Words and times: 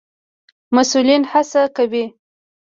مسئولين 0.75 1.23
هڅه 1.31 1.61
کوي 1.75 2.05